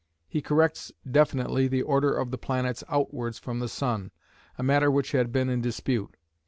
He 0.27 0.41
corrects 0.41 0.91
definitely 1.07 1.67
the 1.67 1.83
order 1.83 2.11
of 2.11 2.31
the 2.31 2.37
planets 2.39 2.83
outwards 2.89 3.37
from 3.37 3.59
the 3.59 3.69
sun, 3.69 4.09
a 4.57 4.63
matter 4.63 4.89
which 4.89 5.11
had 5.11 5.31
been 5.31 5.47
in 5.47 5.61
dispute. 5.61 6.17